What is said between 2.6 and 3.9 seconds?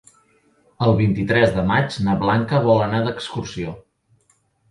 vol anar d'excursió.